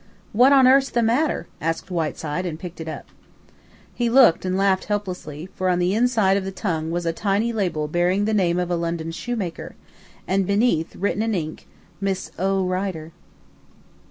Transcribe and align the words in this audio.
"What's 0.33 0.51
on 0.53 0.65
earth 0.67 0.93
the 0.93 1.03
matter?" 1.03 1.45
asked 1.61 1.91
Whiteside, 1.91 2.43
and 2.47 2.57
picked 2.57 2.81
it 2.81 2.87
up. 2.87 3.05
He 3.93 4.09
looked 4.09 4.45
and 4.45 4.57
laughed 4.57 4.85
helplessly; 4.85 5.47
for 5.53 5.69
on 5.69 5.77
the 5.77 5.93
inside 5.93 6.37
of 6.37 6.43
the 6.43 6.51
tongue 6.51 6.89
was 6.89 7.05
a 7.05 7.13
tiny 7.13 7.53
label 7.53 7.87
bearing 7.87 8.25
the 8.25 8.33
name 8.33 8.57
of 8.57 8.71
a 8.71 8.75
London 8.75 9.11
shoemaker, 9.11 9.75
and 10.27 10.47
beneath, 10.47 10.95
written 10.95 11.21
in 11.21 11.35
ink, 11.35 11.67
"Miss 12.01 12.31
O. 12.39 12.65
Rider." 12.65 13.11